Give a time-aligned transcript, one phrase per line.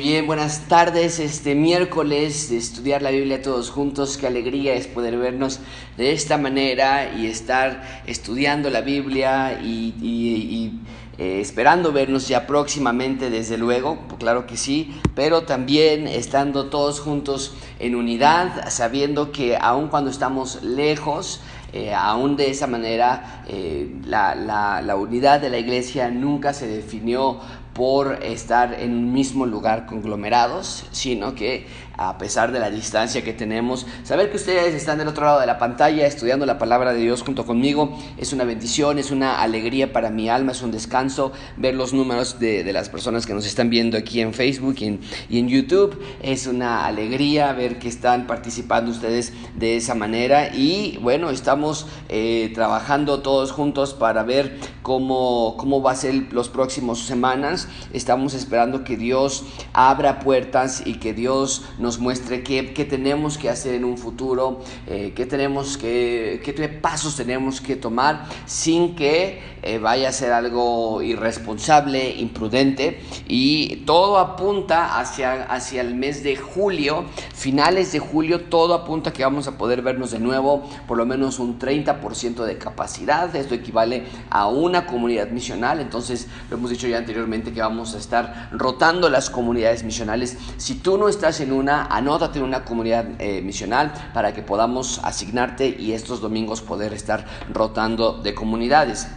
[0.00, 1.18] Bien, buenas tardes.
[1.18, 4.16] Este miércoles de estudiar la Biblia todos juntos.
[4.16, 5.58] Qué alegría es poder vernos
[5.96, 10.78] de esta manera y estar estudiando la Biblia y,
[11.18, 17.56] eh, esperando vernos ya próximamente, desde luego, claro que sí, pero también estando todos juntos
[17.80, 21.40] en unidad, sabiendo que aun cuando estamos lejos,
[21.72, 27.40] eh, aún de esa manera, eh, la, la, unidad de la iglesia nunca se definió
[27.78, 33.32] por estar en un mismo lugar conglomerados, sino que a pesar de la distancia que
[33.32, 33.86] tenemos.
[34.04, 37.22] Saber que ustedes están del otro lado de la pantalla estudiando la palabra de Dios
[37.22, 41.32] junto conmigo es una bendición, es una alegría para mi alma, es un descanso.
[41.56, 45.38] Ver los números de, de las personas que nos están viendo aquí en Facebook y
[45.38, 50.54] en, YouTube es una alegría ver que están participando ustedes de esa manera.
[50.54, 56.48] Y bueno, estamos eh, trabajando todos juntos para ver cómo, cómo va a ser los
[56.48, 57.66] próximos semanas.
[57.92, 63.48] Estamos esperando que Dios abra puertas y que Dios nos nos muestre qué, tenemos que
[63.48, 69.40] hacer en un futuro, eh, qué, tenemos que, qué pasos tenemos que tomar sin que
[69.62, 73.00] eh, vaya a ser algo irresponsable, imprudente.
[73.26, 79.24] Y todo apunta hacia, hacia el mes de julio, finales de julio, todo apunta que
[79.24, 83.34] vamos a poder vernos de nuevo por lo menos un 30% de capacidad.
[83.34, 85.80] Esto equivale a una comunidad misional.
[85.80, 90.36] Entonces, lo hemos dicho ya anteriormente que vamos a estar rotando las comunidades misionales.
[90.58, 95.00] Si tú no estás en una, anótate en una comunidad eh, misional para que podamos
[95.02, 99.08] asignarte y estos domingos poder estar rotando de comunidades.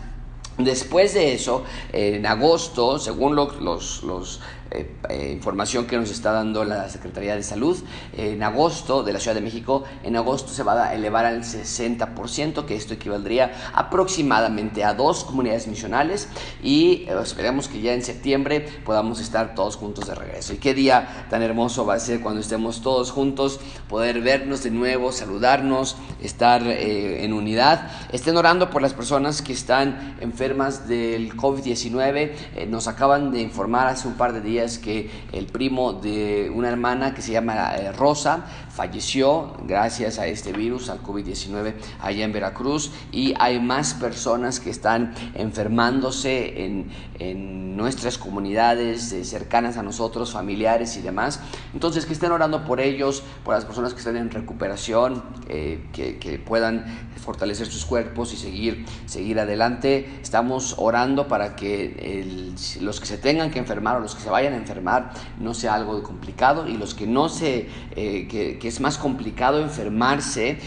[0.57, 3.59] Después de eso, en agosto, según los,
[4.03, 4.41] los
[4.73, 7.77] eh, eh, información que nos está dando la Secretaría de Salud.
[8.13, 12.65] en agosto de la Ciudad de México, en agosto se va a elevar al 60%,
[12.65, 16.29] que esto equivaldría aproximadamente a dos comunidades misionales
[16.63, 20.53] y eh, esperemos que ya en septiembre podamos estar todos juntos de regreso.
[20.53, 23.59] Y qué día tan hermoso va a ser cuando estemos todos juntos,
[23.89, 27.91] poder vernos de nuevo, saludarnos, estar en unidad.
[28.11, 32.67] Estén orando por las personas que están enfermas del COVID-19.
[32.67, 37.13] nos acaban de informar hace un par de días que el primo de una hermana
[37.13, 42.91] que se llama eh, Rosa falleció gracias a este virus, al COVID-19, allá en Veracruz.
[43.11, 50.31] Y hay más personas que están enfermándose en, en nuestras comunidades eh, cercanas a nosotros,
[50.31, 51.39] familiares y demás.
[51.73, 56.17] Entonces, que estén orando por ellos, por las personas que están en recuperación, eh, que,
[56.17, 56.85] que, puedan
[57.23, 60.19] fortalecer sus cuerpos y seguir, seguir adelante.
[60.21, 62.51] Estamos orando para que
[62.81, 65.75] los que se tengan que enfermar o los que se vayan a enfermar no sea
[65.75, 70.59] algo complicado y los que no se, eh, que, que, es más complicado enfermarse,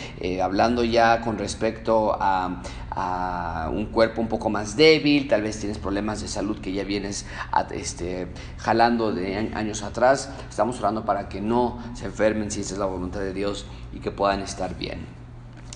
[0.43, 5.79] hablando ya con respecto a, a un cuerpo un poco más débil, tal vez tienes
[5.79, 7.27] problemas de salud que ya vienes
[7.73, 8.29] este,
[8.59, 10.31] jalando de años atrás.
[10.49, 14.01] Estamos orando para que no se enfermen si esa es la voluntad de Dios y
[14.01, 15.24] que puedan estar bien.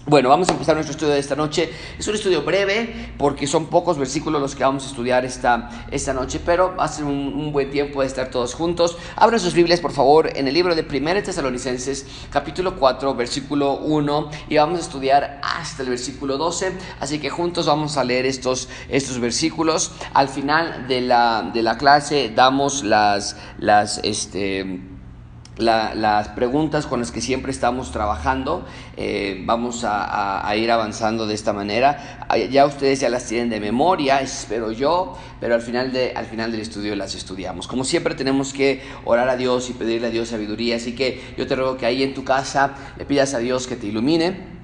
[0.08, 1.70] Bueno, vamos a empezar nuestro estudio de esta noche.
[1.98, 6.14] Es un estudio breve porque son pocos versículos los que vamos a estudiar esta, esta
[6.14, 8.96] noche, pero va a ser un, buen tiempo de estar todos juntos.
[9.16, 14.30] Abran sus Biblias, por favor, en el libro de 1 Tesalonicenses, capítulo 4, versículo 1,
[14.48, 16.72] y vamos a estudiar hasta el versículo 12.
[17.00, 19.92] Así que juntos vamos a leer estos, estos versículos.
[20.14, 24.80] Al final de la, de la clase damos las, las, este,
[25.58, 28.64] las preguntas con las que siempre estamos trabajando.
[28.96, 32.26] Eh, vamos a, ir avanzando de esta manera.
[32.50, 36.52] Ya ustedes ya las tienen de memoria, espero yo, pero al final, de, al final
[36.52, 37.66] del estudio las estudiamos.
[37.66, 41.46] Como siempre tenemos que orar a Dios y pedirle a Dios sabiduría, así que yo
[41.46, 44.58] te ruego que ahí en tu casa le pidas a Dios que te ilumine.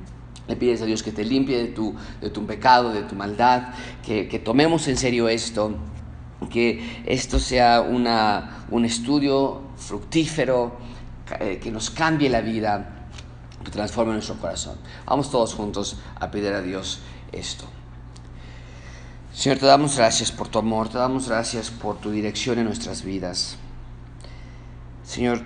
[0.47, 3.69] Le pides a Dios que te limpie de tu, de tu pecado, de tu maldad,
[4.05, 5.75] que, que tomemos en serio esto,
[6.51, 10.77] que esto sea una, un estudio fructífero,
[11.41, 13.09] eh, que nos cambie la vida,
[13.65, 14.79] que transforme nuestro corazón.
[15.07, 17.01] Vamos todos juntos a pedir a Dios
[17.33, 17.65] esto.
[19.33, 23.03] Señor, te damos gracias por tu amor, te damos gracias por tu dirección en nuestras
[23.03, 23.57] vidas.
[25.03, 25.43] Señor,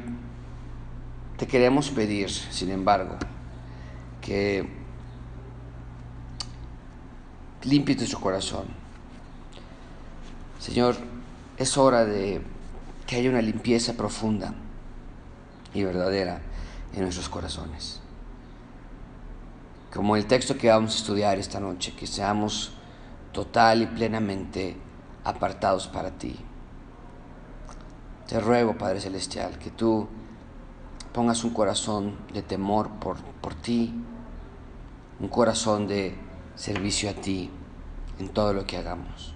[1.39, 3.17] te queremos pedir, sin embargo,
[4.21, 4.69] que
[7.63, 8.67] limpie nuestro corazón.
[10.59, 10.97] Señor,
[11.57, 12.43] es hora de
[13.09, 14.53] que haya una limpieza profunda
[15.73, 16.43] y verdadera
[16.93, 18.01] en nuestros corazones.
[19.91, 22.73] Como el texto que vamos a estudiar esta noche, que seamos
[23.33, 24.77] total y plenamente
[25.25, 26.37] apartados para ti.
[28.27, 30.07] Te ruego, Padre Celestial, que tú
[31.15, 33.95] pongas un corazón de temor por, por ti,
[35.19, 36.15] un corazón de
[36.57, 37.51] servicio a ti
[38.19, 39.33] en todo lo que hagamos.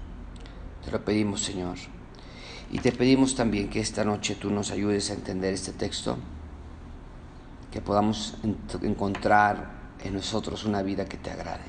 [0.85, 1.79] Te lo pedimos, Señor.
[2.73, 6.17] Y te pedimos también que esta noche tú nos ayudes a entender este texto,
[7.71, 8.39] que podamos
[8.83, 9.71] encontrar
[10.03, 11.65] en nosotros una vida que te agrade.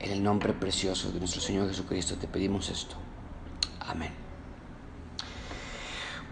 [0.00, 2.96] En el nombre precioso de nuestro Señor Jesucristo te pedimos esto.
[3.86, 4.10] Amén.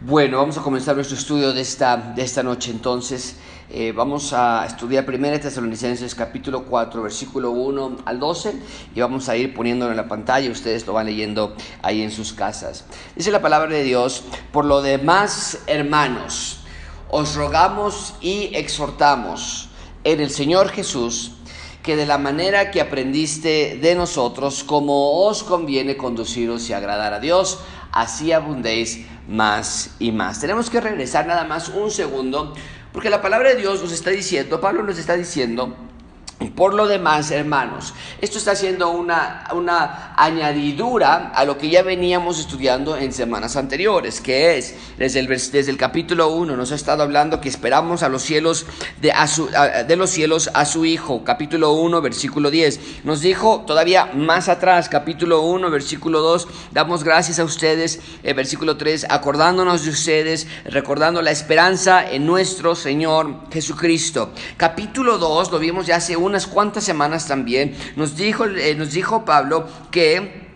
[0.01, 3.37] Bueno, vamos a comenzar nuestro estudio de esta, de esta noche entonces.
[3.73, 8.55] Eh, vamos a estudiar 1 Tesalonicenses capítulo 4, versículo 1 al 12
[8.97, 12.33] y vamos a ir poniéndolo en la pantalla, ustedes lo van leyendo ahí en sus
[12.33, 12.85] casas.
[13.15, 16.63] Dice la palabra de Dios, por lo demás, hermanos,
[17.11, 19.69] os rogamos y exhortamos
[20.03, 21.35] en el Señor Jesús
[21.85, 27.21] que de la manera que aprendiste de nosotros, como os conviene conduciros y agradar a
[27.21, 27.61] Dios,
[27.93, 30.41] así abundéis más y más.
[30.41, 32.55] Tenemos que regresar nada más un segundo,
[32.93, 35.77] porque la palabra de Dios nos está diciendo, Pablo nos está diciendo,
[36.49, 37.93] por lo demás, hermanos,
[38.23, 44.23] esto está siendo una, una añadidura a lo que ya veníamos estudiando en semanas anteriores,
[44.23, 48.09] que es, desde el, desde el capítulo 1 nos ha estado hablando que esperamos a
[48.09, 48.65] los cielos
[49.03, 49.13] de,
[49.87, 53.05] de los cielos a su Hijo, capítulo 1, versículo 10.
[53.05, 58.79] Nos dijo todavía más atrás, capítulo 1, versículo 2, damos gracias a ustedes, eh, versículo
[58.79, 64.31] 3, acordándonos de ustedes, recordando la esperanza en nuestro Señor Jesucristo.
[64.57, 68.93] Capítulo 2, lo vimos ya hace un unas cuantas semanas también, nos dijo, eh, nos
[68.93, 70.50] dijo Pablo que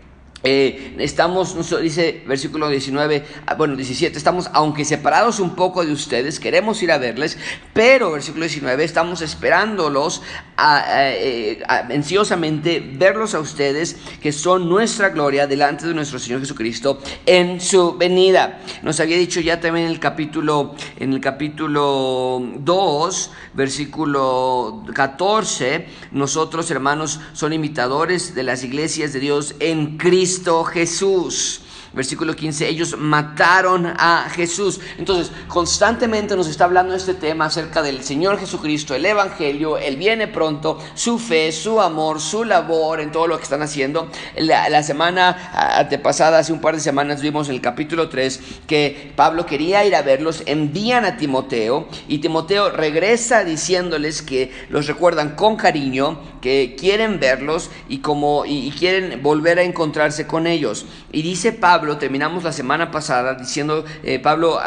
[0.46, 6.38] eh, estamos, dice versículo 19, ah, bueno 17, estamos aunque separados un poco de ustedes,
[6.38, 7.38] queremos ir a verles,
[7.73, 10.20] pero versículo 19, estamos esperándolos
[10.58, 17.58] eh, ansiosamente verlos a ustedes, que son nuestra gloria delante de nuestro Señor Jesucristo en
[17.58, 18.61] su venida.
[18.82, 26.70] Nos había dicho ya también en el capítulo, en el capítulo 2, versículo 14, nosotros
[26.70, 30.33] hermanos son imitadores de las iglesias de Dios en Cristo
[30.64, 31.60] Jesús.
[31.94, 34.81] Versículo 15, ellos mataron a Jesús.
[34.98, 40.26] Entonces, constantemente nos está hablando este tema acerca del Señor Jesucristo, el Evangelio, Él viene
[40.26, 44.10] pronto, su fe, su amor, su labor en todo lo que están haciendo.
[44.36, 49.46] La, semana antepasada, hace un par de semanas, vimos en el capítulo 3 que Pablo
[49.46, 55.54] quería ir a verlos, envían a Timoteo y Timoteo regresa diciéndoles que los recuerdan con
[55.54, 60.85] cariño, que quieren verlos y, como, y quieren volver a encontrarse con ellos.
[61.11, 64.61] Y dice Pablo, terminamos la semana pasada diciendo, eh, Pablo,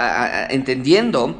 [0.50, 1.36] entendiendo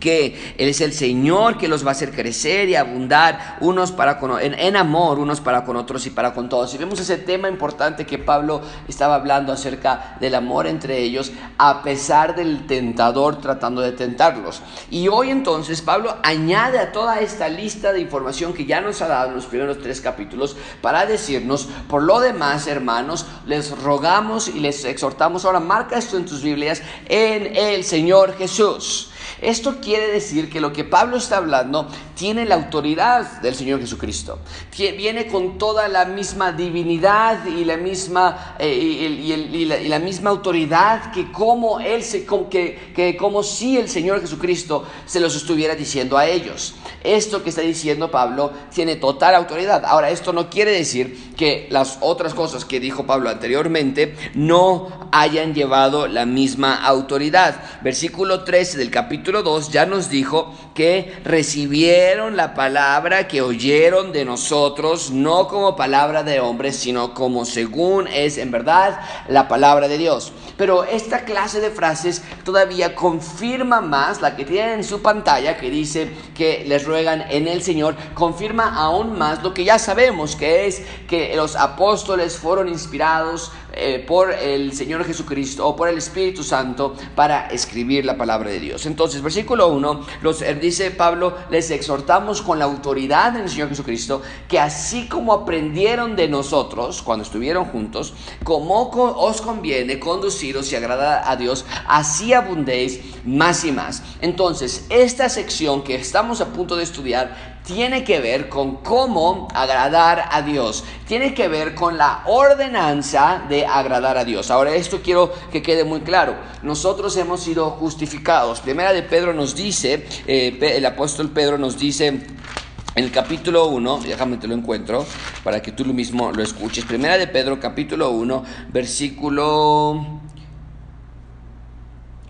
[0.00, 4.18] que Él es el Señor que los va a hacer crecer y abundar unos para
[4.18, 6.74] con, en, amor, unos para con otros y para con todos.
[6.74, 11.82] Y vemos ese tema importante que Pablo estaba hablando acerca del amor entre ellos, a
[11.82, 14.60] pesar del tentador tratando de tentarlos.
[14.90, 19.08] Y hoy entonces Pablo añade a toda esta lista de información que ya nos ha
[19.08, 24.58] dado en los primeros tres capítulos para decirnos, por lo demás, hermanos, les rogamos y
[24.60, 29.10] les exhortamos, ahora marca esto en tus Biblias, en el Señor Jesús.
[29.40, 34.38] Esto quiere decir que lo que Pablo está hablando tiene la autoridad del Señor Jesucristo.
[34.76, 41.30] Viene con toda la misma divinidad y la misma, eh, y, la, misma autoridad que
[41.32, 46.26] como, él se, que, que como si el Señor Jesucristo se los estuviera diciendo a
[46.26, 46.74] ellos.
[47.04, 49.84] Esto que está diciendo Pablo tiene total autoridad.
[49.84, 55.54] Ahora, esto no quiere decir que las otras cosas que dijo Pablo anteriormente no hayan
[55.54, 57.62] llevado la misma autoridad.
[57.82, 64.24] Versículo 13 del capítulo 2 ya nos dijo que recibieron la palabra que oyeron de
[64.24, 69.98] nosotros, no como palabra de hombres, sino como según es en verdad la palabra de
[69.98, 70.32] Dios.
[70.56, 75.70] Pero esta clase de frases todavía confirma más la que tienen en su pantalla, que
[75.70, 80.66] dice que les ruegan en el Señor, confirma aún más lo que ya sabemos, que
[80.66, 86.42] es que los apóstoles fueron inspirados eh, por el Señor Jesucristo o por el Espíritu
[86.42, 88.86] Santo para escribir la palabra de Dios.
[88.86, 94.22] Entonces, versículo 1, los, eh, dice Pablo, les exhortamos con la autoridad del Señor Jesucristo,
[94.48, 98.14] que así como aprendieron de nosotros cuando estuvieron juntos,
[98.44, 104.02] como os conviene conduciros y agradar a Dios, así abundéis más y más.
[104.22, 110.28] Entonces, esta sección que estamos a punto de estudiar tiene que ver con cómo agradar
[110.30, 114.52] a Dios, tiene que ver con la ordenanza de agradar a Dios.
[114.52, 118.60] Ahora esto quiero que quede muy claro, nosotros hemos sido justificados.
[118.60, 124.00] Primera de Pedro nos dice, eh, el apóstol Pedro nos dice, en el capítulo 1,
[124.04, 125.04] déjame te lo encuentro
[125.42, 126.84] para que tú lo mismo lo escuches.
[126.84, 130.20] Primera de Pedro, capítulo 1, versículo...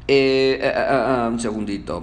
[0.09, 2.03] Eh, eh, un segundito.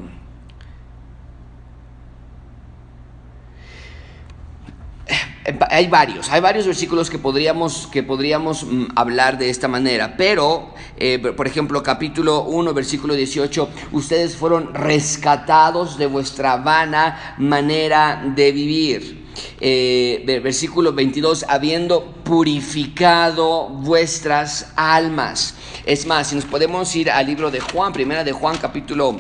[5.70, 10.74] Hay varios, hay varios versículos que podríamos, que podríamos mm, hablar de esta manera, pero,
[10.98, 18.52] eh, por ejemplo, capítulo 1, versículo 18, ustedes fueron rescatados de vuestra vana manera de
[18.52, 19.24] vivir.
[19.60, 25.56] Eh, versículo 22, habiendo purificado vuestras almas.
[25.86, 29.18] Es más, si nos podemos ir al libro de Juan, primera de Juan, capítulo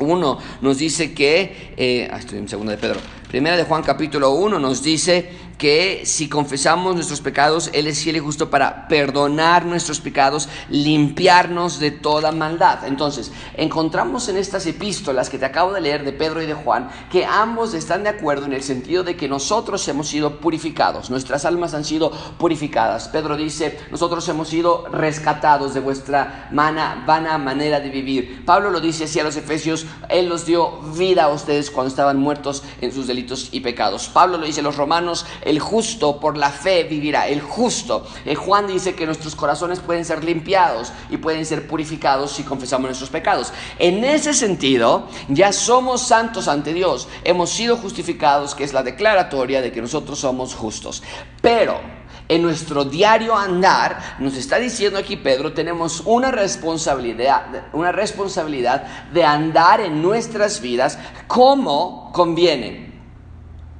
[0.00, 2.98] 1, nos dice que, eh, ah, segunda de Pedro,
[3.28, 8.16] primera de Juan capítulo 1 nos dice que si confesamos nuestros pecados, Él es fiel
[8.16, 12.86] y justo para perdonar nuestros pecados, limpiarnos de toda maldad.
[12.86, 16.90] Entonces, encontramos en estas epístolas que te acabo de leer de Pedro y de Juan,
[17.10, 21.44] que ambos están de acuerdo en el sentido de que nosotros hemos sido purificados, nuestras
[21.44, 23.08] almas han sido purificadas.
[23.08, 28.44] Pedro dice, nosotros hemos sido rescatados de vuestra mana, vana manera de vivir.
[28.44, 32.18] Pablo lo dice así a los efesios, Él los dio vida a ustedes cuando estaban
[32.18, 34.08] muertos en sus delitos y pecados.
[34.08, 38.06] Pablo lo dice a los romanos, el justo por la fe vivirá, el justo.
[38.24, 42.88] Eh, Juan dice que nuestros corazones pueden ser limpiados y pueden ser purificados si confesamos
[42.88, 43.52] nuestros pecados.
[43.78, 49.62] En ese sentido, ya somos santos ante Dios, hemos sido justificados, que es la declaratoria
[49.62, 51.02] de que nosotros somos justos.
[51.40, 51.80] Pero
[52.28, 59.24] en nuestro diario andar, nos está diciendo aquí Pedro, tenemos una responsabilidad, una responsabilidad de
[59.24, 60.98] andar en nuestras vidas
[61.28, 62.95] como conviene.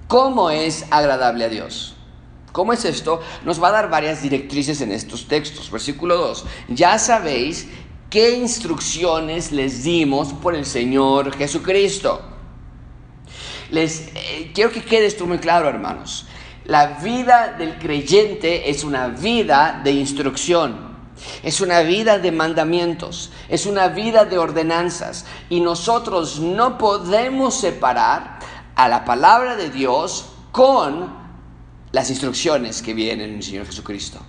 [0.08, 1.96] ¿Cómo es agradable a Dios?
[2.52, 3.20] ¿Cómo es esto?
[3.44, 5.70] Nos va a dar varias directrices en estos textos.
[5.70, 6.44] Versículo 2.
[6.68, 7.68] Ya sabéis
[8.08, 12.22] qué instrucciones les dimos por el Señor Jesucristo.
[13.70, 16.26] Les eh, quiero que quede esto muy claro, hermanos.
[16.66, 20.86] La vida del creyente es una vida de instrucción.
[21.42, 28.35] Es una vida de mandamientos, es una vida de ordenanzas y nosotros no podemos separar
[28.76, 31.12] a la palabra de Dios con
[31.92, 34.20] las instrucciones que vienen en el Señor Jesucristo.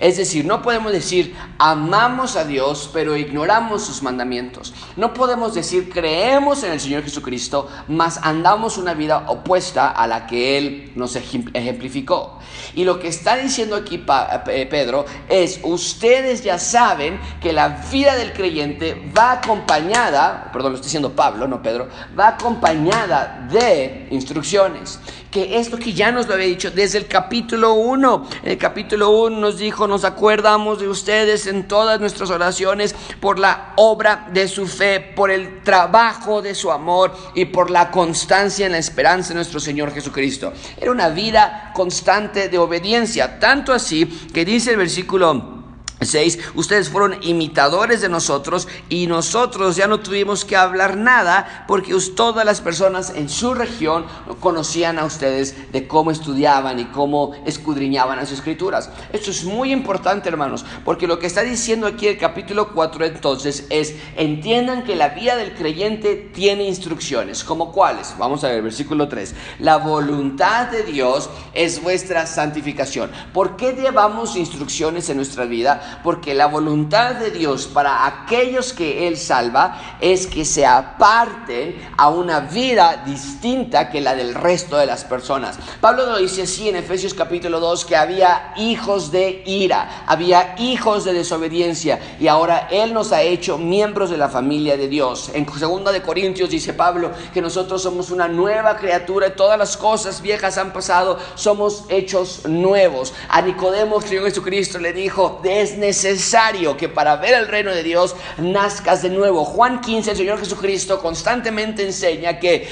[0.00, 4.74] Es decir, no podemos decir amamos a Dios pero ignoramos sus mandamientos.
[4.96, 10.26] No podemos decir creemos en el Señor Jesucristo, mas andamos una vida opuesta a la
[10.26, 12.38] que Él nos ejemplificó.
[12.74, 18.32] Y lo que está diciendo aquí Pedro es, ustedes ya saben que la vida del
[18.32, 25.00] creyente va acompañada, perdón, lo estoy diciendo Pablo, no Pedro, va acompañada de instrucciones
[25.30, 28.28] que esto que ya nos lo había dicho desde el capítulo 1.
[28.42, 33.38] En el capítulo 1 nos dijo, nos acordamos de ustedes en todas nuestras oraciones por
[33.38, 38.66] la obra de su fe, por el trabajo de su amor y por la constancia
[38.66, 40.52] en la esperanza de nuestro Señor Jesucristo.
[40.76, 45.59] Era una vida constante de obediencia, tanto así que dice el versículo
[46.00, 46.38] 6.
[46.54, 52.44] Ustedes fueron imitadores de nosotros y nosotros ya no tuvimos que hablar nada porque todas
[52.44, 54.06] las personas en su región
[54.40, 58.90] conocían a ustedes de cómo estudiaban y cómo escudriñaban las escrituras.
[59.12, 63.66] Esto es muy importante, hermanos, porque lo que está diciendo aquí el capítulo 4 entonces
[63.70, 68.14] es, entiendan que la vida del creyente tiene instrucciones, como cuáles.
[68.18, 69.34] Vamos a ver, versículo 3.
[69.58, 73.10] La voluntad de Dios es vuestra santificación.
[73.32, 75.89] ¿Por qué llevamos instrucciones en nuestra vida?
[76.02, 82.08] Porque la voluntad de Dios para aquellos que Él salva es que se aparten a
[82.08, 85.58] una vida distinta que la del resto de las personas.
[85.80, 91.04] Pablo lo dice así en Efesios capítulo 2, que había hijos de ira, había hijos
[91.04, 95.30] de desobediencia y ahora Él nos ha hecho miembros de la familia de Dios.
[95.34, 100.20] En 2 de Corintios dice Pablo que nosotros somos una nueva criatura, todas las cosas
[100.22, 103.12] viejas han pasado, somos hechos nuevos.
[103.28, 105.40] A Nicodemo, Señor Jesucristo, le dijo,
[105.80, 109.44] necesario que para ver el reino de Dios nazcas de nuevo.
[109.44, 112.68] Juan 15, el Señor Jesucristo constantemente enseña que,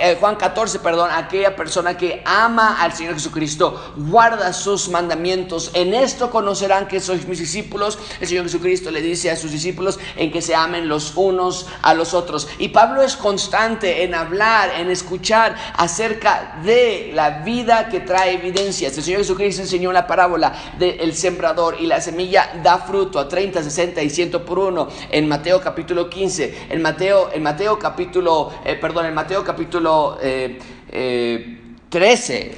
[0.00, 5.70] eh, Juan 14, perdón, aquella persona que ama al Señor Jesucristo guarda sus mandamientos.
[5.74, 7.98] En esto conocerán que sois mis discípulos.
[8.20, 11.94] El Señor Jesucristo le dice a sus discípulos en que se amen los unos a
[11.94, 12.48] los otros.
[12.58, 18.96] Y Pablo es constante en hablar, en escuchar acerca de la vida que trae evidencias.
[18.98, 23.62] El Señor Jesucristo enseñó la parábola del sembrador y la semilla da fruto a 30,
[23.62, 28.74] 60 y 100 por uno en Mateo capítulo 15, en Mateo, en Mateo capítulo, eh,
[28.74, 30.58] perdón, en Mateo capítulo 13,
[30.92, 31.58] eh,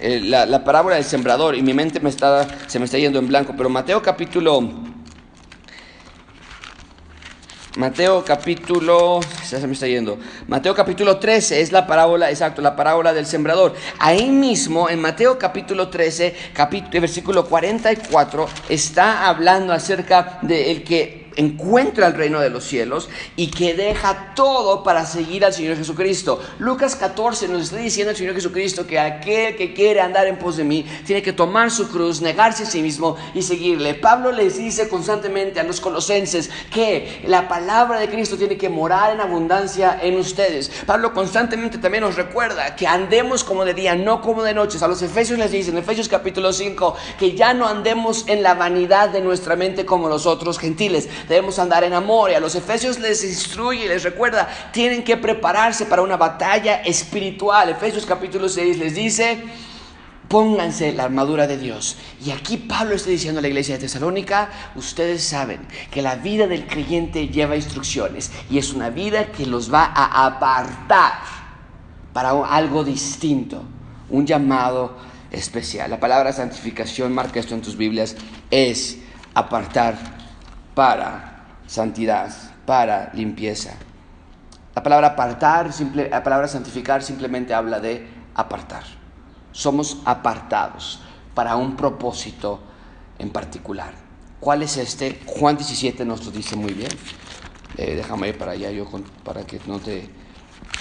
[0.01, 3.19] eh, la, la, parábola del sembrador, y mi mente me está, se me está yendo
[3.19, 4.69] en blanco, pero Mateo capítulo
[7.77, 10.19] Mateo capítulo, se me está yendo.
[10.49, 13.75] Mateo capítulo 13 es la parábola, exacto, la parábola del sembrador.
[13.99, 20.91] Ahí mismo, en Mateo capítulo 13, capítulo, versículo 44, está hablando acerca de el que
[20.91, 25.77] que encuentra el reino de los cielos y que deja todo para seguir al Señor
[25.77, 26.41] Jesucristo.
[26.59, 30.57] Lucas 14 nos está diciendo el Señor Jesucristo que aquel que quiere andar en pos
[30.57, 33.95] de mí tiene que tomar su cruz, negarse a sí mismo y seguirle.
[33.95, 39.15] Pablo les dice constantemente a los colosenses que la palabra de Cristo tiene que morar
[39.15, 40.71] en abundancia en ustedes.
[40.87, 44.79] Pablo constantemente también nos recuerda que andemos como de día, no como de noche.
[44.81, 48.55] A los Efesios les dice en Efesios capítulo 5 que ya no andemos en la
[48.55, 51.09] vanidad de nuestra mente como los otros gentiles.
[51.29, 55.87] Debemos andar en amor y a los Efesios les instruye les recuerda, tienen que prepararse
[55.87, 57.69] para una batalla espiritual.
[57.69, 59.43] Efesios capítulo 6 les dice,
[60.29, 61.97] pónganse la armadura de Dios.
[62.25, 65.61] Y aquí Pablo está diciendo a la iglesia de Tesalónica, ustedes saben
[65.91, 70.27] que la vida del creyente lleva instrucciones y es una vida que los va a
[70.27, 71.15] apartar
[72.13, 73.65] para algo distinto,
[74.09, 74.97] un llamado
[75.33, 75.91] especial.
[75.91, 78.17] La palabra santificación, marca esto en tus Biblias,
[78.51, 78.99] es
[79.35, 80.20] apartar
[80.75, 82.33] para santidad,
[82.67, 83.75] para limpieza.
[84.75, 88.85] La palabra apartar, la palabra santificar simplemente habla de apartar.
[89.53, 91.01] Somos apartados
[91.35, 92.61] para un propósito
[93.19, 93.93] en particular.
[94.39, 95.21] ¿Cuál es este?
[95.27, 96.91] Juan 17 nos lo dice muy bien.
[97.77, 98.87] Eh, déjame ir para allá yo
[99.25, 100.09] para que no te...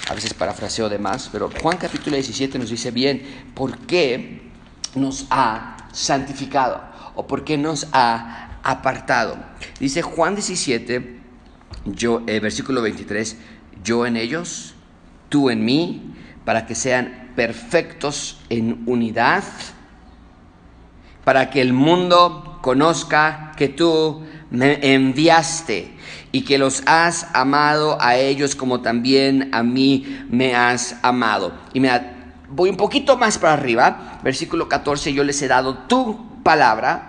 [0.09, 4.51] A veces parafraseo de más, pero Juan capítulo 17 nos dice bien por qué
[4.95, 6.81] nos ha santificado
[7.15, 9.37] o por qué nos ha apartado.
[9.79, 11.19] Dice Juan 17,
[11.85, 13.37] yo, eh, versículo 23,
[13.83, 14.75] yo en ellos,
[15.29, 16.13] tú en mí,
[16.45, 19.43] para que sean perfectos en unidad,
[21.23, 25.93] para que el mundo conozca que tú me enviaste
[26.31, 31.53] y que los has amado a ellos como también a mí me has amado.
[31.73, 31.89] Y me
[32.49, 37.08] voy un poquito más para arriba, versículo 14, yo les he dado tu palabra,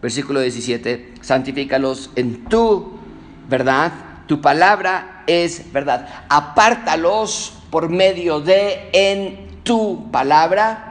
[0.00, 2.98] versículo 17, santifícalos en tu
[3.48, 3.92] verdad,
[4.26, 10.86] tu palabra es verdad, apártalos por medio de en tu palabra.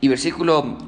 [0.00, 0.78] Y versículo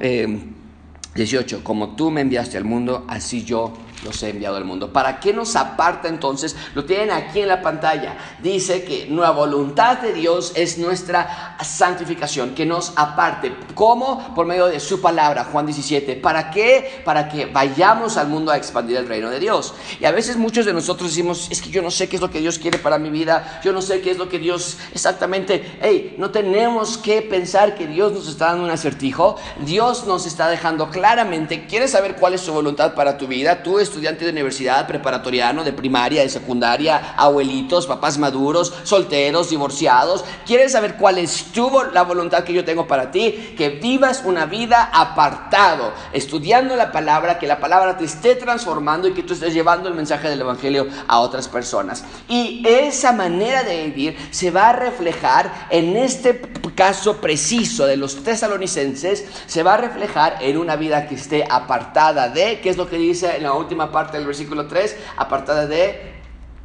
[1.14, 3.72] 18, eh, como tú me enviaste al mundo, así yo
[4.06, 4.92] los he enviado al mundo.
[4.92, 6.56] ¿Para qué nos aparta entonces?
[6.74, 8.16] Lo tienen aquí en la pantalla.
[8.42, 13.54] Dice que la voluntad de Dios es nuestra santificación, que nos aparte.
[13.74, 14.34] ¿Cómo?
[14.34, 16.16] Por medio de su palabra, Juan 17.
[16.16, 17.02] ¿Para qué?
[17.04, 19.74] Para que vayamos al mundo a expandir el reino de Dios.
[20.00, 22.30] Y a veces muchos de nosotros decimos, es que yo no sé qué es lo
[22.30, 25.78] que Dios quiere para mi vida, yo no sé qué es lo que Dios exactamente,
[25.82, 30.48] hey, no tenemos que pensar que Dios nos está dando un acertijo, Dios nos está
[30.48, 33.62] dejando claramente, ¿quieres saber cuál es su voluntad para tu vida?
[33.62, 40.22] Tú estudiante de universidad, preparatoriano, de primaria, de secundaria, abuelitos, papás maduros, solteros, divorciados.
[40.44, 43.54] ¿Quieres saber cuál es tu, la voluntad que yo tengo para ti?
[43.56, 49.14] Que vivas una vida apartado, estudiando la palabra, que la palabra te esté transformando y
[49.14, 52.04] que tú estés llevando el mensaje del Evangelio a otras personas.
[52.28, 56.42] Y esa manera de vivir se va a reflejar en este
[56.74, 62.28] caso preciso de los tesalonicenses, se va a reflejar en una vida que esté apartada
[62.28, 66.14] de, ¿qué es lo que dice en la última parte del versículo 3, apartada de,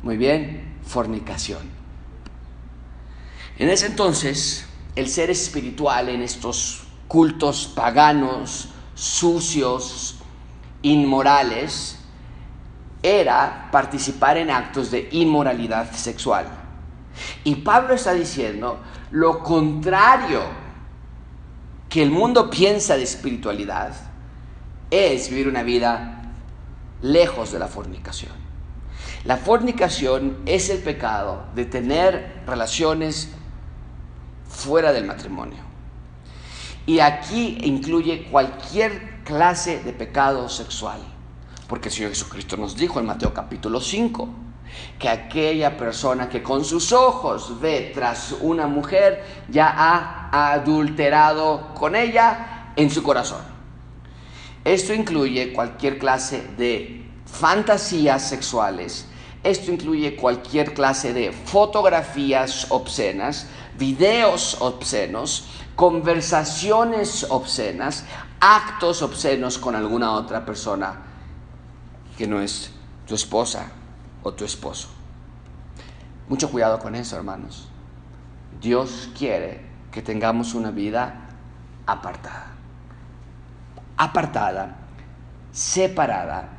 [0.04, 1.62] muy bien, fornicación.
[3.58, 10.18] En ese entonces, el ser espiritual en estos cultos paganos, sucios,
[10.82, 11.98] inmorales,
[13.04, 16.46] era participar en actos de inmoralidad sexual.
[17.44, 18.80] Y Pablo está diciendo
[19.12, 20.42] lo contrario
[21.90, 23.94] que el mundo piensa de espiritualidad
[24.90, 26.21] es vivir una vida
[27.02, 28.34] lejos de la fornicación.
[29.24, 33.30] La fornicación es el pecado de tener relaciones
[34.48, 35.60] fuera del matrimonio.
[36.86, 41.00] Y aquí incluye cualquier clase de pecado sexual.
[41.68, 44.28] Porque el Señor Jesucristo nos dijo en Mateo capítulo 5
[44.98, 51.96] que aquella persona que con sus ojos ve tras una mujer ya ha adulterado con
[51.96, 53.51] ella en su corazón.
[54.64, 59.08] Esto incluye cualquier clase de fantasías sexuales.
[59.44, 63.48] Esto incluye cualquier clase de fotografías obscenas,
[63.78, 68.06] videos obscenos, conversaciones obscenas,
[68.40, 71.02] actos obscenos con alguna otra persona
[72.16, 72.72] que no es
[73.08, 73.72] tu esposa
[74.22, 74.90] o tu esposo.
[76.30, 77.68] Mucho cuidado con eso, hermanos.
[78.62, 81.30] Dios quiere que tengamos una vida
[81.88, 82.51] apartada
[84.02, 84.78] apartada,
[85.52, 86.50] separada,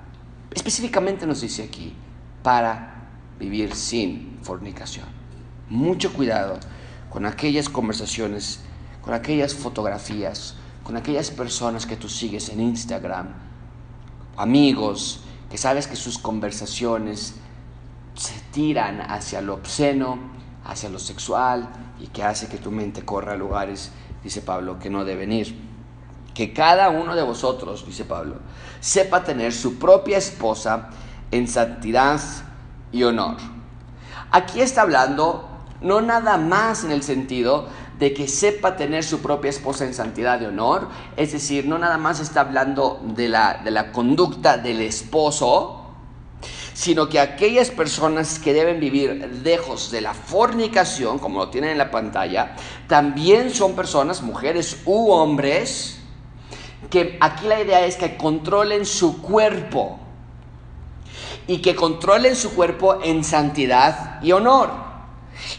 [0.52, 1.92] específicamente nos dice aquí,
[2.40, 5.06] para vivir sin fornicación.
[5.68, 6.60] Mucho cuidado
[7.10, 8.60] con aquellas conversaciones,
[9.00, 13.30] con aquellas fotografías, con aquellas personas que tú sigues en Instagram,
[14.36, 17.34] amigos, que sabes que sus conversaciones
[18.14, 20.16] se tiran hacia lo obsceno,
[20.64, 23.90] hacia lo sexual y que hace que tu mente corra a lugares,
[24.22, 25.71] dice Pablo, que no deben ir.
[26.34, 28.36] Que cada uno de vosotros, dice Pablo,
[28.80, 30.90] sepa tener su propia esposa
[31.30, 32.20] en santidad
[32.90, 33.36] y honor.
[34.30, 35.48] Aquí está hablando
[35.82, 37.66] no nada más en el sentido
[37.98, 41.98] de que sepa tener su propia esposa en santidad y honor, es decir, no nada
[41.98, 45.78] más está hablando de la, de la conducta del esposo,
[46.74, 51.78] sino que aquellas personas que deben vivir lejos de la fornicación, como lo tienen en
[51.78, 52.56] la pantalla,
[52.88, 56.01] también son personas, mujeres u hombres,
[56.90, 59.98] que aquí la idea es que controlen su cuerpo
[61.46, 64.70] y que controlen su cuerpo en santidad y honor.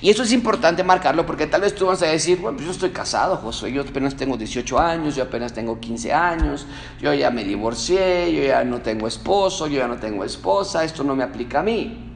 [0.02, 2.72] Y eso es importante marcarlo porque tal vez tú vas a decir, bueno, pues yo
[2.72, 6.68] estoy casado, Josué, yo apenas tengo 18 años, yo apenas tengo 15 años,
[7.02, 11.04] yo ya me divorcié, yo ya no tengo esposo, yo ya no tengo esposa, esto
[11.04, 12.12] no me aplica a mí.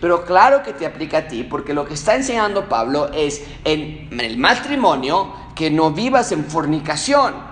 [0.00, 4.08] Pero claro que te aplica a ti porque lo que está enseñando Pablo es en
[4.20, 7.49] el matrimonio que no vivas en fornicación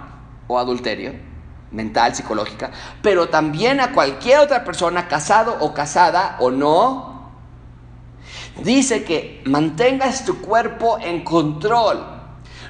[0.48, 1.28] o adulterio
[1.70, 2.70] mental, psicológica,
[3.02, 7.30] pero también a cualquier otra persona, casado o casada o no,
[8.62, 12.16] dice que mantengas tu cuerpo en control.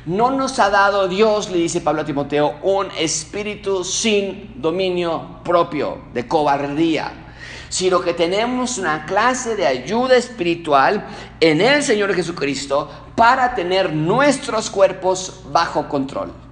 [0.06, 5.98] No nos ha dado Dios, le dice Pablo a Timoteo, un espíritu sin dominio propio,
[6.14, 7.12] de cobardía,
[7.68, 11.06] sino que tenemos una clase de ayuda espiritual
[11.40, 16.47] en el Señor Jesucristo para tener nuestros cuerpos bajo control.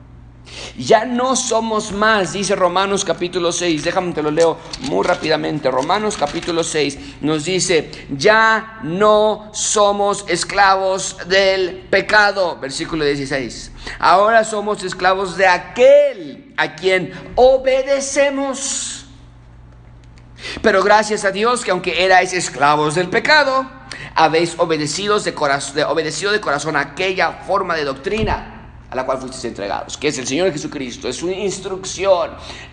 [0.76, 5.70] Ya no somos más, dice Romanos capítulo 6, déjame te lo leo muy rápidamente.
[5.70, 13.72] Romanos capítulo 6 nos dice, ya no somos esclavos del pecado, versículo 16.
[13.98, 19.06] Ahora somos esclavos de aquel a quien obedecemos.
[20.62, 23.68] Pero gracias a Dios que aunque erais esclavos del pecado,
[24.14, 28.55] habéis obedecido de, corazón, obedecido de corazón aquella forma de doctrina
[28.90, 32.30] a la cual fuisteis entregados, que es el Señor Jesucristo, es su instrucción.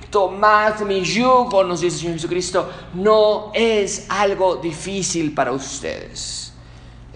[0.10, 6.54] Tomad mi yugo, nos dice el Señor Jesucristo, no es algo difícil para ustedes,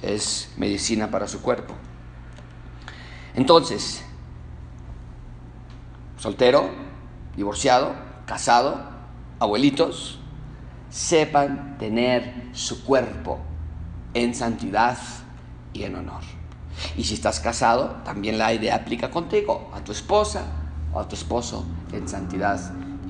[0.01, 1.75] es medicina para su cuerpo.
[3.35, 4.03] Entonces,
[6.17, 6.69] soltero,
[7.35, 7.93] divorciado,
[8.25, 8.81] casado,
[9.39, 10.19] abuelitos,
[10.89, 13.39] sepan tener su cuerpo
[14.15, 14.97] en santidad
[15.73, 16.36] y en honor.
[16.95, 20.45] Y si estás casado, también la idea aplica contigo, a tu esposa
[20.93, 22.59] o a tu esposo en santidad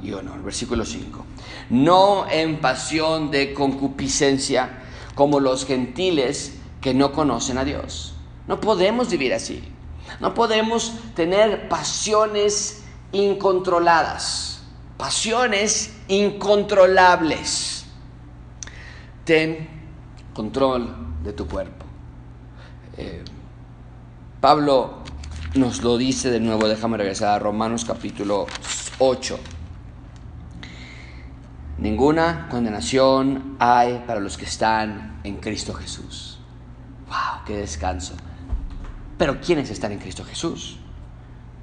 [0.02, 0.44] y honor.
[0.44, 1.26] Versículo 5.
[1.70, 4.84] No en pasión de concupiscencia
[5.16, 8.16] como los gentiles que no conocen a Dios.
[8.48, 9.64] No podemos vivir así.
[10.20, 14.62] No podemos tener pasiones incontroladas,
[14.98, 17.86] pasiones incontrolables.
[19.26, 19.68] Ten
[20.34, 21.86] control de tu cuerpo.
[22.98, 23.24] Eh,
[24.42, 25.00] Pablo
[25.56, 28.46] nos lo dice de nuevo, déjame regresar a Romanos capítulo
[29.00, 29.40] 8.
[31.80, 36.38] Ninguna condenación hay para los que están en Cristo Jesús.
[37.08, 37.46] ¡Wow!
[37.48, 38.14] ¡Qué descanso!
[39.18, 40.78] Pero ¿quiénes están en Cristo Jesús?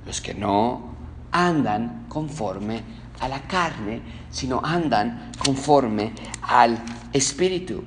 [0.04, 0.96] Los que no
[1.30, 2.82] andan conforme
[3.20, 6.82] a la carne, sino andan conforme al
[7.12, 7.84] Espíritu.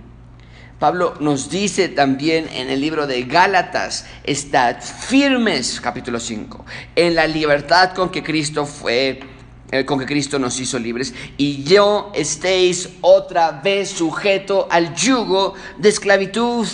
[0.79, 6.63] Pablo nos dice también en el libro de Gálatas, estad firmes, capítulo 5,
[6.95, 9.19] en la libertad con que Cristo fue,
[9.71, 15.55] eh, con que Cristo nos hizo libres, y yo estéis otra vez sujeto al yugo
[15.79, 16.67] de esclavitud.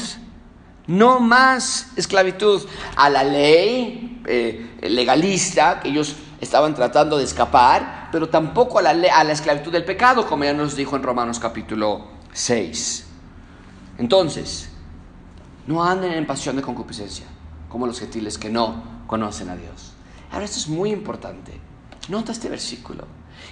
[0.85, 2.61] No más esclavitud
[2.97, 8.89] a la ley eh, legalista que ellos estaban tratando de escapar, pero tampoco a la,
[8.89, 13.12] a la esclavitud del pecado, como ya nos dijo en Romanos capítulo 6.
[13.97, 14.69] Entonces,
[15.67, 17.25] no anden en pasión de concupiscencia,
[17.69, 19.93] como los gentiles que no conocen a Dios.
[20.31, 21.59] Ahora, esto es muy importante.
[22.09, 23.07] Nota este versículo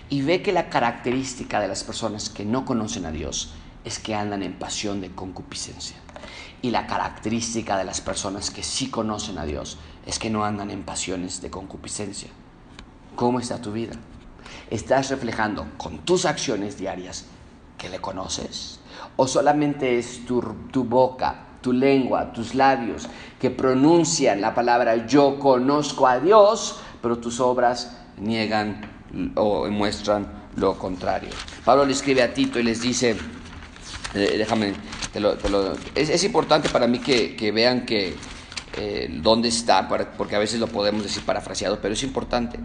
[0.10, 3.54] y ve que la característica de las personas que no conocen a Dios
[3.86, 5.96] es que andan en pasión de concupiscencia.
[6.62, 10.70] Y la característica de las personas que sí conocen a Dios es que no andan
[10.70, 12.30] en pasiones de concupiscencia.
[13.16, 13.94] ¿Cómo está tu vida?
[14.70, 17.26] ¿Estás reflejando con tus acciones diarias
[17.78, 18.81] que le conoces?
[19.16, 20.42] ¿O solamente es tu,
[20.84, 23.08] boca, tu lengua, tus labios
[23.40, 28.82] que pronuncian la palabra yo conozco a Dios, pero tus obras niegan
[29.36, 31.30] o muestran lo contrario?
[31.66, 33.16] Pablo le escribe a Tito y les dice,
[34.14, 34.74] eh, déjame,
[35.96, 38.16] es, importante para mí que, vean que
[38.78, 42.60] eh, dónde está, porque a veces lo podemos decir parafraseado, pero es importante.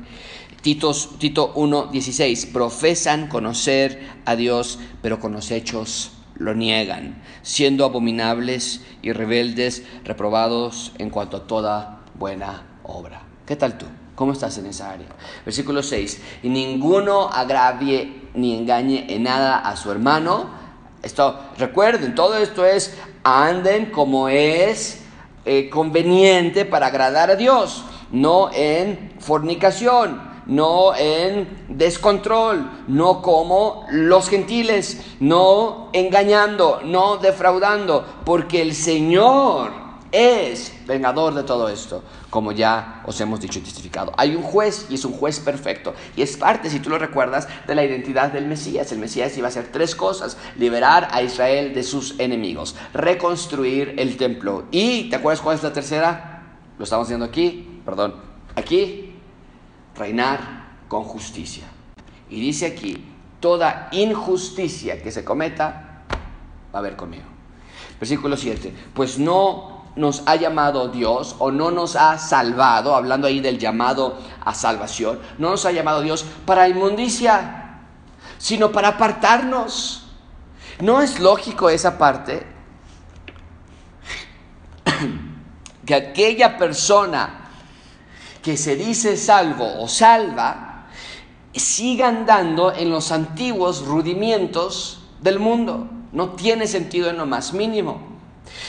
[0.62, 8.82] Tito, Tito 1.16, profesan conocer a Dios, pero con los hechos lo niegan, siendo abominables
[9.02, 13.22] y rebeldes, reprobados en cuanto a toda buena obra.
[13.46, 13.86] ¿Qué tal tú?
[14.14, 15.08] ¿Cómo estás en esa área?
[15.44, 16.20] Versículo 6.
[16.42, 20.50] Y ninguno agravie ni engañe en nada a su hermano.
[21.02, 25.02] Esto, recuerden, todo esto es anden como es
[25.44, 34.28] eh, conveniente para agradar a Dios, no en fornicación, no en descontrol, no como los
[34.28, 43.02] gentiles, no engañando, no defraudando, porque el Señor es vengador de todo esto, como ya
[43.06, 44.12] os hemos dicho y testificado.
[44.16, 45.94] Hay un juez y es un juez perfecto.
[46.16, 48.90] Y es parte, si tú lo recuerdas, de la identidad del Mesías.
[48.92, 50.36] El Mesías iba a hacer tres cosas.
[50.56, 54.64] Liberar a Israel de sus enemigos, reconstruir el templo.
[54.70, 56.58] Y, ¿te acuerdas cuál es la tercera?
[56.78, 58.14] Lo estamos viendo aquí, perdón,
[58.54, 59.05] aquí,
[59.98, 61.64] reinar con justicia.
[62.28, 63.04] Y dice aquí,
[63.40, 66.02] toda injusticia que se cometa,
[66.74, 67.24] va a haber conmigo.
[67.98, 73.40] Versículo 7, pues no nos ha llamado Dios o no nos ha salvado, hablando ahí
[73.40, 77.80] del llamado a salvación, no nos ha llamado Dios para inmundicia,
[78.38, 80.02] sino para apartarnos.
[80.80, 82.46] ¿No es lógico esa parte?
[85.86, 87.45] que aquella persona
[88.46, 90.86] que se dice salvo o salva
[91.52, 95.88] siga andando en los antiguos rudimientos del mundo.
[96.12, 98.14] No tiene sentido en lo más mínimo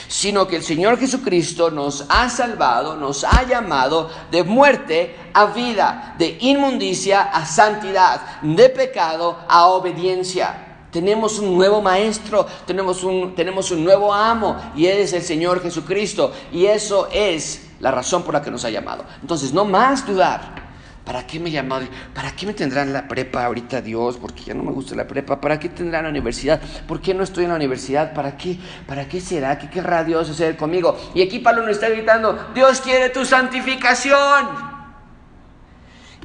[0.07, 6.15] sino que el Señor Jesucristo nos ha salvado, nos ha llamado de muerte a vida,
[6.17, 10.87] de inmundicia a santidad, de pecado a obediencia.
[10.91, 16.33] Tenemos un nuevo maestro, tenemos un, tenemos un nuevo amo y es el Señor Jesucristo.
[16.51, 19.05] Y eso es la razón por la que nos ha llamado.
[19.21, 20.67] Entonces, no más dudar.
[21.07, 21.85] ¿Para qué me llamado?
[22.13, 24.17] ¿Para qué me tendrán la prepa ahorita Dios?
[24.17, 25.39] Porque ya no me gusta la prepa.
[25.39, 26.59] ¿Para qué tendrán la universidad?
[26.85, 28.13] ¿Por qué no estoy en la universidad?
[28.13, 28.59] ¿Para qué?
[28.85, 29.57] ¿Para qué será?
[29.57, 30.97] ¿Qué querrá Dios hacer conmigo?
[31.15, 34.76] Y aquí Pablo nos está gritando, Dios quiere tu santificación.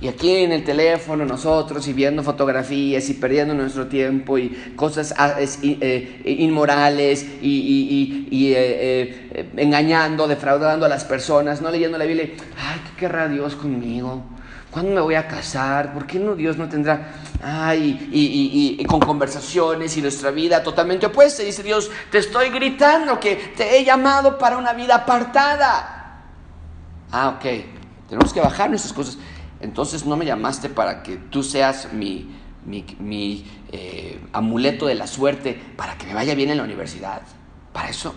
[0.02, 5.14] Y aquí en el teléfono nosotros y viendo fotografías y perdiendo nuestro tiempo y cosas
[5.16, 12.30] ah, eh, inmorales y, eh, eh, engañando, defraudando a las personas, no leyendo la Biblia.
[12.58, 14.24] Ay, ¿qué querrá Dios conmigo?
[14.72, 15.94] ¿Cuándo me voy a casar?
[15.94, 17.12] ¿Por qué no Dios no tendrá?
[17.40, 21.44] Ay, y, con conversaciones y nuestra vida totalmente opuesta.
[21.44, 26.24] Dice Dios, te estoy gritando que te he llamado para una vida apartada.
[27.12, 27.44] Ah, ok.
[28.08, 29.16] Tenemos que bajar nuestras cosas.
[29.62, 32.28] Entonces no me llamaste para que tú seas mi,
[32.66, 37.22] mi, eh, amuleto de la suerte, para que me vaya bien en la universidad.
[37.72, 38.14] Para eso,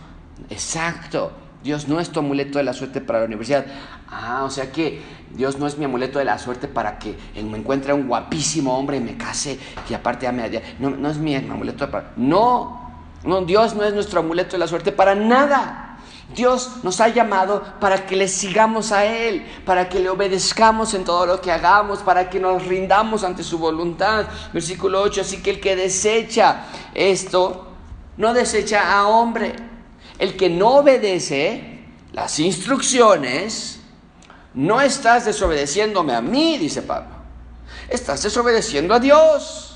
[0.49, 1.31] exacto.
[1.63, 3.65] Dios no es tu amuleto de la suerte para la universidad.
[4.10, 5.01] Ah, o sea que
[5.36, 8.97] Dios no es mi amuleto de la suerte para que me encuentre un guapísimo hombre
[8.97, 10.63] y me case y aparte ame a Dios.
[10.79, 12.12] No, no es mi amuleto para...
[12.17, 12.91] No,
[13.23, 15.94] no, Dios no es nuestro amuleto de la suerte para nada.
[16.35, 21.03] Dios nos ha llamado para que le sigamos a Él, para que le obedezcamos en
[21.03, 24.25] todo lo que hagamos, para que nos rindamos ante su voluntad.
[24.53, 27.71] Versículo 8, así que el que desecha esto,
[28.17, 29.55] no desecha a hombre
[30.19, 33.79] el que no obedece las instrucciones,
[34.53, 37.15] no estás desobedeciéndome a mí, dice Pablo.
[37.89, 39.74] Estás desobedeciendo a Dios.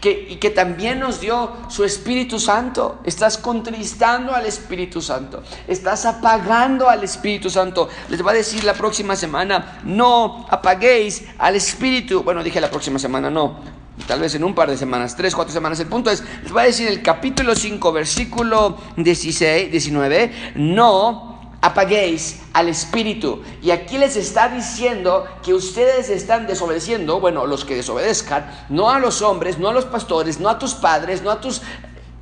[0.00, 3.00] Que, y que también nos dio su Espíritu Santo.
[3.04, 5.42] Estás contristando al Espíritu Santo.
[5.66, 7.88] Estás apagando al Espíritu Santo.
[8.08, 12.22] Les va a decir la próxima semana, no apaguéis al Espíritu.
[12.22, 15.52] Bueno, dije la próxima semana, no tal vez en un par de semanas, tres, cuatro
[15.52, 15.80] semanas.
[15.80, 22.40] El punto es, les voy a decir el capítulo 5, versículo 16, 19, no apaguéis
[22.52, 23.42] al espíritu.
[23.62, 28.98] Y aquí les está diciendo que ustedes están desobedeciendo, bueno, los que desobedezcan, no a
[28.98, 31.62] los hombres, no a los pastores, no a tus padres, no a tus...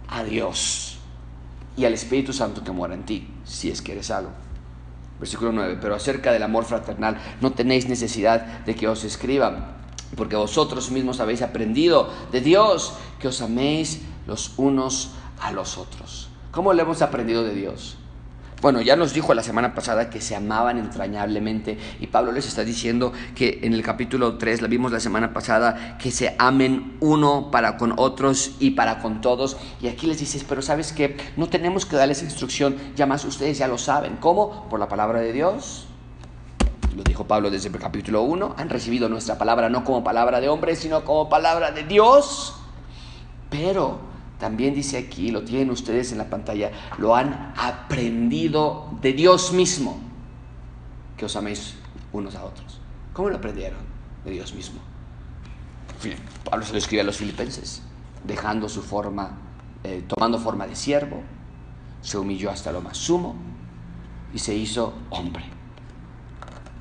[0.09, 0.87] a Dios
[1.77, 4.31] y al Espíritu Santo que mora en ti, si es que eres algo.
[5.21, 9.77] Versículo 9, pero acerca del amor fraternal no tenéis necesidad de que os escriban
[10.17, 16.29] porque vosotros mismos habéis aprendido de Dios que os améis los unos a los otros.
[16.53, 17.97] ¿Cómo lo hemos aprendido de Dios?
[18.63, 22.65] Bueno, ya nos dijo la semana pasada que se amaban entrañablemente y Pablo les está
[22.65, 27.51] diciendo que en el capítulo 3, la vimos la semana pasada, que se amen uno
[27.51, 29.59] para con otros y para con todos.
[29.83, 33.59] Y aquí les dices, pero sabes que no tenemos que darles instrucción, ya más ustedes
[33.59, 34.17] ya lo saben.
[34.17, 34.67] ¿Cómo?
[34.71, 35.87] Por la palabra de Dios
[36.97, 40.49] lo dijo Pablo desde el capítulo 1, han recibido nuestra palabra no como palabra de
[40.49, 42.55] hombre, sino como palabra de Dios.
[43.51, 49.53] Pero también dice aquí, lo tienen ustedes en la pantalla, lo han aprendido de Dios
[49.53, 49.99] mismo,
[51.17, 51.75] que os améis
[52.13, 52.79] unos a otros.
[53.15, 53.79] ¿Cómo lo aprendieron?
[54.25, 54.81] De Dios mismo.
[56.45, 57.83] Pablo se lo escribe a los filipenses,
[58.25, 59.39] dejando su forma,
[59.85, 61.23] eh, tomando forma de siervo,
[62.03, 63.35] se humilló hasta lo más sumo
[64.35, 65.45] y se hizo hombre.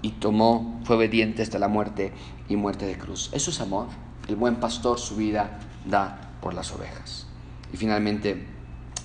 [0.01, 2.13] Y tomó, fue obediente hasta la muerte
[2.49, 3.29] y muerte de cruz.
[3.31, 3.87] Eso es amor.
[4.27, 7.24] El buen pastor su vida da por las ovejas.
[7.73, 8.45] Y finalmente,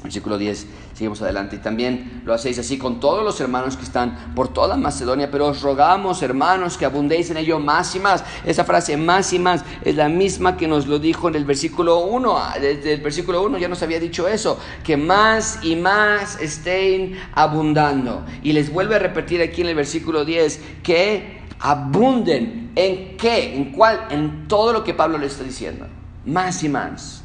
[0.02, 1.56] versículo 10, seguimos adelante.
[1.56, 5.48] Y también lo hacéis así con todos los hermanos que están por toda Macedonia, pero
[5.48, 8.24] os rogamos, hermanos, que abundéis en ello más y más.
[8.44, 12.00] Esa frase más y más es la misma que nos lo dijo en el versículo
[12.00, 12.38] 1.
[12.60, 18.24] Desde el versículo 1 ya nos había dicho eso, que más y más estén abundando.
[18.42, 23.72] Y les vuelve a repetir aquí en el versículo 10 que abunden en qué, en
[23.72, 25.86] cuál, en todo lo que Pablo le está diciendo.
[26.24, 27.24] Más y más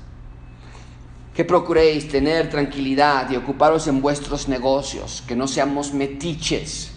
[1.36, 6.92] que procuréis tener tranquilidad y ocuparos en vuestros negocios, que no seamos metiches,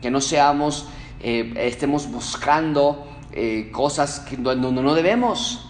[0.00, 0.86] que no seamos,
[1.20, 5.66] eh, estemos buscando eh, cosas que no, no debemos.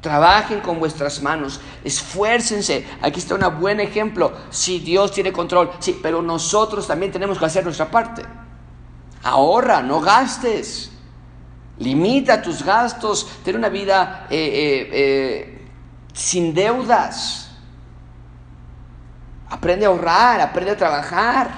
[0.00, 2.84] Trabajen con vuestras manos, esfuércense.
[3.00, 4.32] Aquí está un buen ejemplo.
[4.50, 8.22] Si Dios tiene control, sí, pero nosotros también tenemos que hacer nuestra parte.
[9.22, 10.90] Ahorra, no gastes.
[11.78, 13.28] Limita tus gastos.
[13.44, 15.55] Ten una vida eh,
[16.16, 17.50] sin deudas.
[19.48, 21.50] Aprende a ahorrar, aprende a trabajar,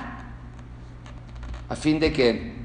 [1.70, 2.58] a fin de que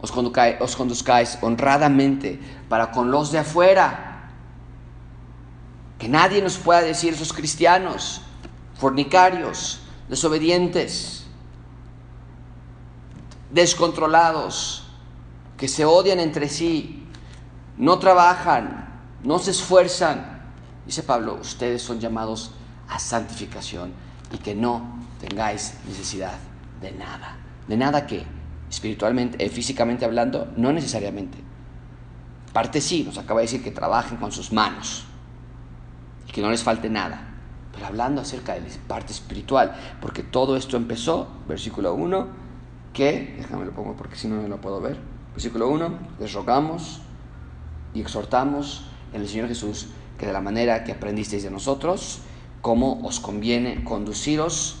[0.00, 4.30] os conduzcáis, honradamente para con los de afuera.
[5.98, 8.22] Que nadie nos pueda decir esos cristianos,
[8.74, 11.26] fornicarios, desobedientes,
[13.50, 14.86] descontrolados,
[15.56, 17.04] que se odian entre sí,
[17.76, 18.88] no trabajan,
[19.24, 20.37] no se esfuerzan,
[20.88, 22.50] Dice Pablo, ustedes son llamados
[22.88, 23.92] a santificación
[24.32, 26.32] y que no tengáis necesidad
[26.80, 27.36] de nada.
[27.68, 28.24] ¿De nada que
[28.70, 31.38] Espiritualmente, eh, físicamente hablando, no necesariamente.
[32.52, 35.04] Parte sí, nos acaba de decir que trabajen con sus manos
[36.26, 37.34] y que no les falte nada.
[37.72, 42.26] Pero hablando acerca de la parte espiritual, porque todo esto empezó, versículo 1,
[42.92, 44.98] que, déjame lo pongo porque si no, no lo puedo ver.
[45.32, 47.00] Versículo 1, les rogamos
[47.94, 52.20] y exhortamos en el Señor Jesús que de la manera que aprendisteis de nosotros,
[52.60, 54.76] cómo os conviene conduciros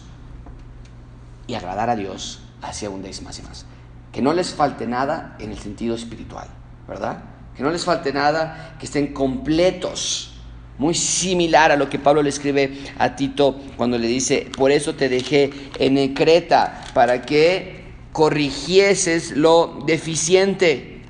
[1.46, 3.64] y agradar a Dios, así abundéis más y más.
[4.12, 6.48] Que no les falte nada en el sentido espiritual,
[6.86, 7.22] ¿verdad?
[7.56, 10.34] Que no les falte nada, que estén completos.
[10.78, 14.94] Muy similar a lo que Pablo le escribe a Tito cuando le dice, por eso
[14.94, 17.78] te dejé en Creta, para que
[18.12, 21.02] corrigieses lo deficiente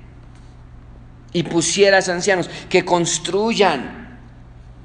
[1.33, 4.08] y pusieras ancianos que construyan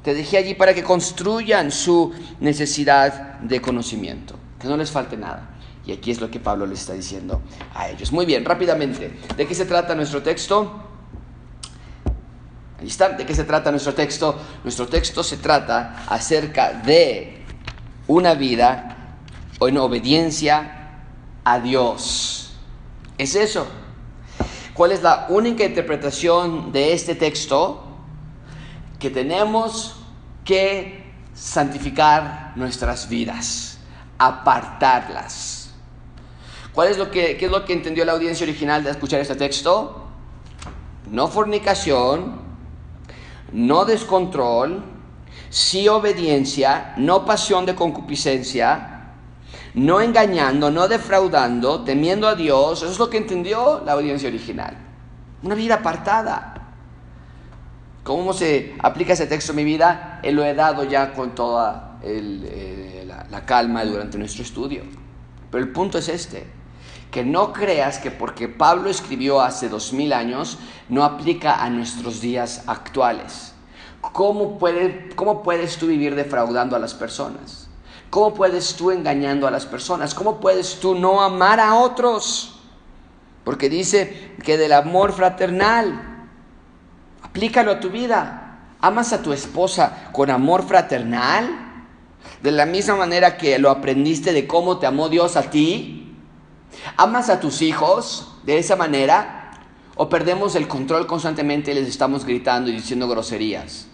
[0.04, 5.50] te dejé allí para que construyan su necesidad de conocimiento, que no les falte nada.
[5.86, 7.42] Y aquí es lo que Pablo les está diciendo
[7.74, 8.12] a ellos.
[8.12, 10.82] Muy bien, rápidamente, ¿de qué se trata nuestro texto?
[12.80, 14.38] Ahí está, ¿de qué se trata nuestro texto?
[14.64, 17.44] Nuestro texto se trata acerca de
[18.08, 19.18] una vida
[19.60, 21.02] en obediencia
[21.46, 22.54] a Dios.
[23.18, 23.68] Es eso.
[24.74, 27.93] ¿Cuál es la única interpretación de este texto?
[29.04, 29.98] Que tenemos
[30.46, 33.78] que santificar nuestras vidas,
[34.18, 35.74] apartarlas.
[36.72, 39.36] ¿Cuál es lo que, qué es lo que entendió la audiencia original de escuchar este
[39.36, 40.08] texto?
[41.12, 42.40] No fornicación,
[43.52, 44.86] no descontrol,
[45.50, 49.12] sí obediencia, no pasión de concupiscencia,
[49.74, 52.84] no engañando, no defraudando, temiendo a Dios.
[52.84, 54.78] Eso es lo que entendió la audiencia original.
[55.44, 56.53] Una vida apartada.
[58.04, 60.20] ¿Cómo se aplica ese texto en mi vida?
[60.24, 64.84] Él lo he dado ya con toda eh, la, calma durante nuestro estudio.
[65.50, 66.46] Pero el punto es este,
[67.12, 70.58] que no creas que porque Pablo escribió hace dos mil años,
[70.90, 73.54] no aplica a nuestros días actuales.
[74.02, 74.60] ¿Cómo,
[75.16, 77.70] ¿Cómo puedes tú vivir defraudando a las personas?
[78.10, 80.14] ¿Cómo puedes tú engañando a las personas?
[80.14, 82.60] ¿Cómo puedes tú no amar a otros?
[83.46, 86.13] Porque dice que del amor fraternal,
[87.34, 88.60] Aplícalo a tu vida.
[88.80, 91.50] ¿Amas a tu esposa con amor fraternal?
[92.44, 96.16] De la misma manera que lo aprendiste de cómo te amó Dios a ti.
[96.96, 99.50] ¿Amas a tus hijos de esa manera?
[99.96, 103.88] ¿O perdemos el control constantemente y les estamos gritando y diciendo groserías?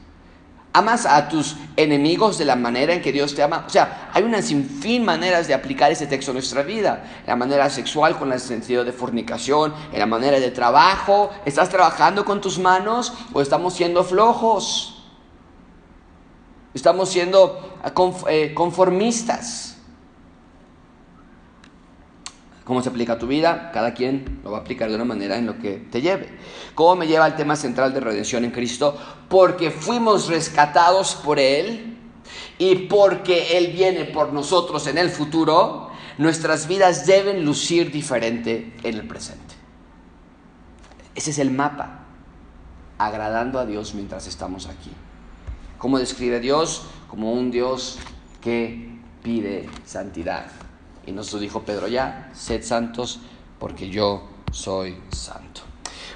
[0.72, 3.63] ¿Amas a tus enemigos de la manera en que Dios te ama?
[3.65, 7.03] O sea, hay una sinfín maneras de aplicar ese texto a nuestra vida.
[7.22, 11.32] En la manera sexual, con el sentido de fornicación, en la manera de trabajo.
[11.43, 15.03] ¿Estás trabajando con tus manos o estamos siendo flojos?
[16.76, 17.80] Estamos siendo
[18.30, 19.68] eh, conformistas.
[22.70, 23.72] ¿Cómo se aplica a tu vida?
[23.74, 26.30] Cada quien lo va a aplicar de una manera en lo que te lleve.
[26.76, 28.95] ¿Cómo me lleva al tema central de redención en Cristo?
[29.28, 31.97] Porque fuimos rescatados por Él
[32.59, 35.89] y porque Él viene por nosotros en el futuro,
[36.20, 39.55] nuestras vidas deben lucir diferente en el presente.
[41.15, 42.01] Ese es el mapa,
[42.99, 44.91] agradando a Dios mientras estamos aquí.
[45.80, 46.84] ¿Cómo describe Dios?
[47.07, 47.97] Como un Dios
[48.41, 50.68] que pide santidad.
[51.10, 53.20] Y nos lo dijo Pedro ya, sed santos
[53.57, 55.62] porque yo soy santo.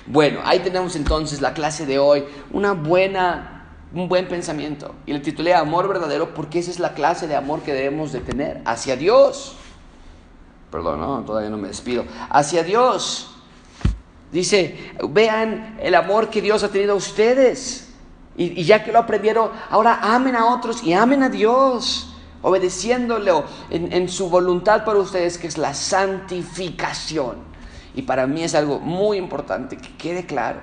[0.06, 4.94] Bueno, ahí tenemos entonces la clase de hoy, una buena, un buen pensamiento.
[5.08, 8.20] Y le titulé Amor verdadero porque esa es la clase de amor que debemos de
[8.20, 9.56] tener hacia Dios.
[10.70, 12.06] Perdón, no, todavía no me despido.
[12.30, 13.36] Hacia Dios.
[14.32, 17.92] Dice, vean el amor que Dios ha tenido a ustedes.
[18.38, 22.13] Y ya que lo aprendieron, ahora amen a otros y amen a Dios
[22.44, 23.32] obedeciéndole
[23.72, 27.38] en, su voluntad para ustedes, que es la santificación.
[27.96, 30.60] Y para mí es algo muy importante que quede claro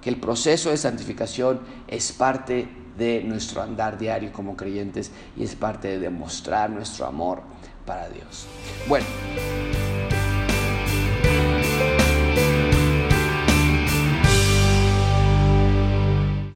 [0.00, 5.54] que el proceso de santificación es parte de nuestro andar diario como creyentes y es
[5.54, 7.42] parte de demostrar nuestro amor
[7.86, 8.46] para Dios.
[8.88, 9.06] Bueno.